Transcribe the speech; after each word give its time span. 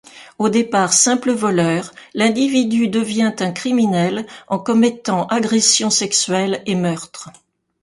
Au 0.39 0.49
départ 0.49 0.93
simple 0.93 1.29
voleur, 1.31 1.93
l'individu 2.15 2.87
devient 2.87 3.35
un 3.37 3.51
criminel, 3.51 4.25
en 4.47 4.57
commettant 4.57 5.27
agressions 5.27 5.91
sexuelles 5.91 6.63
et 6.65 6.73
meurtre. 6.73 7.29